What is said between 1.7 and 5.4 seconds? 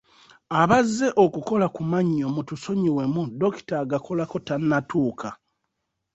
ku mannyo mutusonyiwemu dokita agakolako tannatuuka.